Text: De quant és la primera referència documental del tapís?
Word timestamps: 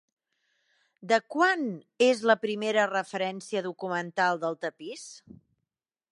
De 1.09 1.17
quant 1.33 1.67
és 2.05 2.23
la 2.31 2.35
primera 2.45 2.85
referència 2.93 3.63
documental 3.67 4.41
del 4.45 4.57
tapís? 4.67 5.05